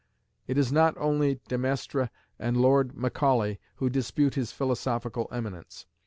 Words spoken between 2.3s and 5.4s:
and Lord Macaulay who dispute his philosophical